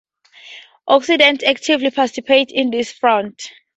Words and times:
Occident 0.87 1.43
actively 1.43 1.91
participated 1.91 2.51
in 2.51 2.71
this 2.71 2.91
Front. 2.91 3.51